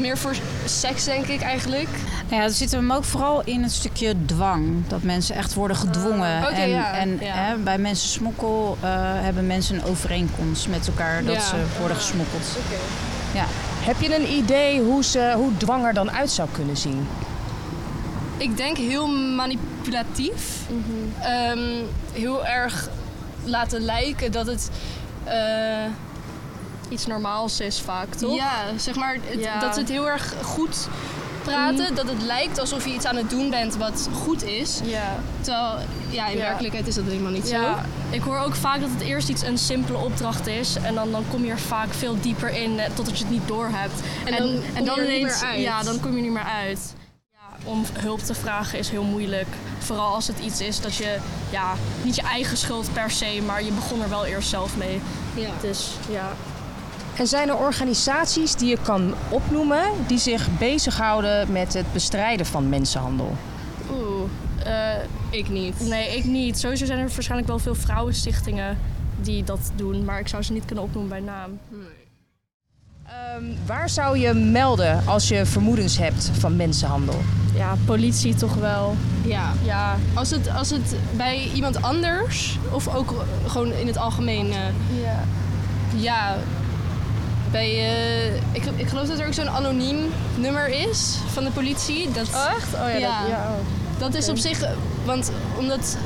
meer 0.00 0.18
voor 0.18 0.34
seks, 0.64 1.04
denk 1.04 1.26
ik 1.26 1.40
eigenlijk. 1.40 1.88
Nou 2.28 2.36
ja, 2.42 2.42
er 2.42 2.50
zit 2.54 2.70
hem 2.70 2.92
ook 2.92 3.04
vooral 3.04 3.42
in 3.44 3.62
het 3.62 3.72
stukje 3.72 4.14
dwang. 4.26 4.86
Dat 4.88 5.02
mensen 5.02 5.34
echt 5.36 5.54
worden 5.54 5.76
gedwongen. 5.76 6.42
Oké, 6.42 6.52
en 6.54 6.68
ja, 6.68 6.92
en 6.92 7.18
ja. 7.20 7.32
Hè, 7.34 7.56
bij 7.56 7.78
mensen 7.78 8.08
smokkel 8.08 8.76
eh, 8.80 8.88
hebben 9.00 9.46
mensen 9.46 9.74
een 9.76 9.84
overeenkomst 9.84 10.68
met 10.68 10.86
elkaar 10.86 11.24
dat 11.24 11.34
Ja. 11.34 11.40
ze 11.40 11.56
worden 11.78 11.96
gesmokkeld. 11.96 12.56
Ja. 13.34 13.44
Heb 13.84 14.00
je 14.00 14.14
een 14.16 14.28
idee 14.32 14.80
hoe, 14.82 15.04
ze, 15.04 15.32
hoe 15.36 15.56
dwang 15.56 15.84
er 15.84 15.94
dan 15.94 16.10
uit 16.10 16.30
zou 16.30 16.48
kunnen 16.52 16.76
zien? 16.76 17.06
Ik 18.36 18.56
denk 18.56 18.76
heel 18.76 19.06
manipulatief. 19.16 20.58
Mhm. 20.68 21.22
Ehm, 21.22 21.82
heel 22.12 22.46
erg 22.46 22.88
laten 23.44 23.80
lijken 23.80 24.32
dat 24.32 24.46
het 24.46 24.70
eh, 25.24 25.84
Iets 26.88 27.06
normaals 27.06 27.60
is 27.60 27.80
vaak, 27.80 28.14
toch? 28.14 28.34
Ja, 28.36 28.50
zeg 28.76 28.94
maar 28.94 29.16
het- 29.24 29.40
Ja. 29.40 29.60
dat 29.60 29.74
ze 29.74 29.80
het 29.80 29.88
heel 29.88 30.08
erg 30.08 30.34
goed 30.42 30.88
praten. 31.44 31.94
Dat 31.94 32.08
het 32.08 32.22
lijkt 32.22 32.58
alsof 32.58 32.84
je 32.84 32.94
iets 32.94 33.04
aan 33.04 33.16
het 33.16 33.30
doen 33.30 33.50
bent 33.50 33.76
wat 33.76 34.08
goed 34.12 34.44
is. 34.44 34.80
Ja. 34.84 35.16
Terwijl, 35.40 35.78
ja, 36.08 36.26
in 36.26 36.36
werkelijkheid 36.36 36.86
is 36.86 36.94
dat 36.94 37.04
helemaal 37.04 37.32
niet 37.32 37.48
zo. 37.48 37.60
Ja, 37.60 37.84
ik 38.10 38.22
hoor 38.22 38.38
ook 38.38 38.54
vaak 38.54 38.80
dat 38.80 38.90
het 38.90 39.00
eerst 39.00 39.28
iets 39.28 39.42
een 39.42 39.58
simpele 39.58 39.98
opdracht 39.98 40.46
is. 40.46 40.76
En 40.76 40.94
dan, 40.94 41.10
dan 41.10 41.24
kom 41.30 41.44
je 41.44 41.50
er 41.50 41.58
vaak 41.58 41.92
veel 41.94 42.20
dieper 42.20 42.50
in 42.50 42.78
eh, 42.78 42.90
totdat 42.94 43.18
je 43.18 43.24
het 43.24 43.32
niet 43.32 43.48
doorhebt. 43.48 44.00
En 44.24 44.36
dan 44.36 44.86
kom 44.86 44.94
je 44.94 45.00
er 45.00 45.12
niet 45.12 45.22
meer 45.22 45.42
uit. 45.44 45.60
Ja, 45.60 45.82
dan 45.82 46.00
kom 46.00 46.16
je 46.16 46.22
niet 46.22 46.32
meer 46.32 46.50
uit. 46.64 46.94
Ja, 47.32 47.70
om 47.70 47.84
hulp 47.92 48.20
te 48.20 48.34
vragen 48.34 48.78
is 48.78 48.88
heel 48.88 49.04
moeilijk. 49.04 49.48
Vooral 49.78 50.14
als 50.14 50.26
het 50.26 50.38
iets 50.38 50.60
is 50.60 50.80
dat 50.80 50.96
je, 50.96 51.16
ja, 51.50 51.74
niet 52.02 52.16
je 52.16 52.22
eigen 52.22 52.56
schuld 52.56 52.92
per 52.92 53.10
se, 53.10 53.42
maar 53.46 53.64
je 53.64 53.72
begon 53.72 54.02
er 54.02 54.08
wel 54.08 54.24
eerst 54.24 54.48
zelf 54.48 54.76
mee. 54.76 55.00
Ja. 55.34 55.50
Dus 55.60 55.90
ja. 56.10 56.32
En 57.16 57.26
zijn 57.26 57.48
er 57.48 57.56
organisaties 57.56 58.54
die 58.54 58.68
je 58.68 58.78
kan 58.82 59.14
opnoemen 59.28 59.82
die 60.06 60.18
zich 60.18 60.58
bezighouden 60.58 61.52
met 61.52 61.74
het 61.74 61.92
bestrijden 61.92 62.46
van 62.46 62.68
mensenhandel? 62.68 63.32
Oeh, 63.90 64.30
eh, 64.64 65.02
ik 65.30 65.48
niet. 65.48 65.80
Nee, 65.88 66.16
ik 66.16 66.24
niet. 66.24 66.58
Sowieso 66.58 66.84
zijn 66.84 66.98
er 66.98 67.08
waarschijnlijk 67.08 67.48
wel 67.48 67.58
veel 67.58 67.74
vrouwenstichtingen 67.74 68.78
die 69.20 69.44
dat 69.44 69.70
doen, 69.74 70.04
maar 70.04 70.20
ik 70.20 70.28
zou 70.28 70.42
ze 70.42 70.52
niet 70.52 70.64
kunnen 70.64 70.84
opnoemen 70.84 71.10
bij 71.10 71.20
naam. 71.20 71.58
Ehm, 73.06 73.44
waar 73.66 73.88
zou 73.88 74.18
je 74.18 74.32
melden 74.32 75.06
als 75.06 75.28
je 75.28 75.46
vermoedens 75.46 75.98
hebt 75.98 76.30
van 76.38 76.56
mensenhandel? 76.56 77.18
Ja, 77.54 77.74
politie 77.84 78.34
toch 78.34 78.54
wel. 78.54 78.96
Ja. 79.24 79.52
Ja. 79.64 79.96
Als 80.14 80.30
het, 80.30 80.50
als 80.50 80.70
het 80.70 80.96
bij 81.16 81.50
iemand 81.54 81.82
anders, 81.82 82.58
of 82.70 82.94
ook 82.94 83.14
gewoon 83.46 83.72
in 83.72 83.86
het 83.86 83.96
algemeen. 83.96 84.50
eh, 84.52 85.02
ja. 85.02 85.24
ja, 85.96 86.36
bij, 87.54 87.70
eh, 87.70 88.34
ik, 88.34 88.64
ik 88.76 88.88
geloof 88.88 89.06
dat 89.08 89.18
er 89.18 89.26
ook 89.26 89.32
zo'n 89.34 89.50
anoniem 89.50 90.12
nummer 90.36 90.68
is 90.68 91.16
van 91.32 91.44
de 91.44 91.50
politie. 91.50 92.10
Dat, 92.12 92.26
echt? 92.28 92.74
Oh 92.74 92.98
ja, 92.98 93.20
dat- 93.20 93.28
ja, 93.28 93.48
oh. 93.48 93.98
dat 93.98 94.14
is 94.14 94.28
op 94.28 94.36
zich, 94.36 94.58
want 95.04 95.30
omdat 95.58 95.96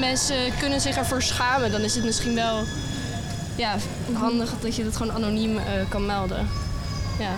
mensen 0.00 0.36
kunnen 0.58 0.80
zich 0.80 0.96
ervoor 0.96 1.22
schamen, 1.22 1.70
dan 1.72 1.80
is 1.80 1.94
het 1.94 2.04
misschien 2.04 2.34
wel 2.34 2.62
ja, 3.56 3.74
handig 4.12 4.50
dat 4.60 4.76
je 4.76 4.84
dat 4.84 4.96
gewoon 4.96 5.12
anoniem 5.14 5.56
eh, 5.58 5.64
kan 5.88 6.06
melden. 6.06 6.48
Ja. 7.18 7.30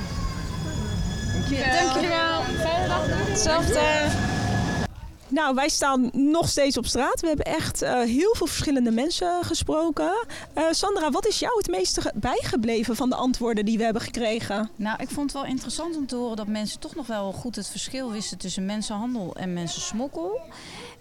Dank 1.72 1.94
jullie 1.94 2.08
wel. 2.08 2.42
Fijne 2.60 2.88
dag. 2.88 3.02
Hetzelfde. 3.06 3.80
Nou, 5.36 5.54
wij 5.54 5.68
staan 5.68 6.10
nog 6.12 6.48
steeds 6.48 6.76
op 6.76 6.86
straat. 6.86 7.20
We 7.20 7.26
hebben 7.26 7.44
echt 7.46 7.82
eh, 7.82 7.92
heel 8.02 8.34
veel 8.36 8.46
verschillende 8.46 8.90
mensen 8.90 9.44
gesproken. 9.44 10.26
Eh, 10.52 10.64
Sandra, 10.70 11.10
wat 11.10 11.26
is 11.26 11.38
jou 11.38 11.56
het 11.56 11.68
meeste 11.68 12.00
ge- 12.00 12.12
bijgebleven 12.14 12.96
van 12.96 13.08
de 13.10 13.14
antwoorden 13.16 13.64
die 13.64 13.78
we 13.78 13.84
hebben 13.84 14.02
gekregen? 14.02 14.70
Nou, 14.76 15.02
ik 15.02 15.08
vond 15.08 15.32
het 15.32 15.42
wel 15.42 15.50
interessant 15.50 15.96
om 15.96 16.06
te 16.06 16.16
horen 16.16 16.36
dat 16.36 16.46
mensen 16.46 16.80
toch 16.80 16.94
nog 16.94 17.06
wel 17.06 17.32
goed 17.32 17.56
het 17.56 17.68
verschil 17.68 18.10
wisten 18.10 18.38
tussen 18.38 18.64
mensenhandel 18.66 19.34
en 19.34 19.52
mensensmokkel. 19.52 20.40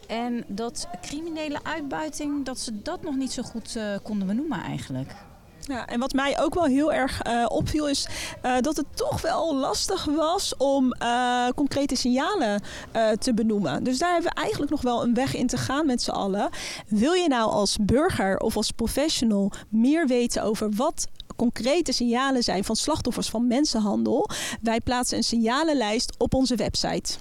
En 0.07 0.43
dat 0.47 0.87
criminele 1.01 1.59
uitbuiting, 1.63 2.45
dat 2.45 2.59
ze 2.59 2.81
dat 2.81 3.01
nog 3.03 3.15
niet 3.15 3.31
zo 3.31 3.43
goed 3.43 3.75
eh, 3.75 3.83
konden 4.03 4.27
benoemen 4.27 4.61
eigenlijk. 4.61 5.11
Ja, 5.67 5.87
en 5.87 5.99
wat 5.99 6.13
mij 6.13 6.39
ook 6.39 6.53
wel 6.53 6.63
heel 6.63 6.93
erg 6.93 7.21
eh, 7.21 7.45
opviel 7.47 7.89
is 7.89 8.07
eh, 8.41 8.57
dat 8.61 8.77
het 8.77 8.85
toch 8.95 9.21
wel 9.21 9.55
lastig 9.55 10.05
was 10.05 10.57
om 10.57 10.91
eh, 10.91 11.47
concrete 11.55 11.95
signalen 11.95 12.61
te 13.19 13.33
benoemen. 13.33 13.83
Dus 13.83 13.97
daar 13.97 14.13
hebben 14.13 14.31
we 14.31 14.41
eigenlijk 14.41 14.71
nog 14.71 14.81
wel 14.81 15.03
een 15.03 15.13
weg 15.13 15.35
in 15.35 15.47
te 15.47 15.57
gaan 15.57 15.85
met 15.85 16.01
z'n 16.01 16.11
allen. 16.11 16.49
Wil 16.87 17.13
je 17.13 17.27
nou 17.27 17.51
als 17.51 17.77
burger 17.81 18.37
of 18.37 18.55
als 18.55 18.71
professional 18.71 19.51
meer 19.69 20.07
weten 20.07 20.43
over 20.43 20.71
wat 20.71 21.07
concrete 21.35 21.91
signalen 21.91 22.43
zijn 22.43 22.63
van 22.63 22.75
slachtoffers 22.75 23.29
van 23.29 23.47
mensenhandel? 23.47 24.29
Wij 24.61 24.81
plaatsen 24.81 25.17
een 25.17 25.23
signalenlijst 25.23 26.13
op 26.17 26.33
onze 26.33 26.55
website. 26.55 27.17